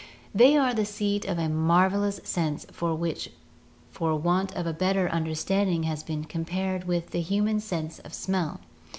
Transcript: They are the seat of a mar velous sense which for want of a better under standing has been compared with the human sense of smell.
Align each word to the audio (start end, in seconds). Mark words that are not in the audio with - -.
They 0.33 0.57
are 0.57 0.73
the 0.73 0.83
seat 0.83 1.25
of 1.25 1.37
a 1.37 1.47
mar 1.47 1.87
velous 1.91 2.25
sense 2.25 2.65
which 2.81 3.29
for 3.91 4.15
want 4.15 4.51
of 4.55 4.65
a 4.65 4.73
better 4.73 5.07
under 5.13 5.35
standing 5.35 5.83
has 5.83 6.01
been 6.01 6.23
compared 6.23 6.85
with 6.85 7.11
the 7.11 7.21
human 7.21 7.59
sense 7.59 7.99
of 7.99 8.11
smell. 8.11 8.61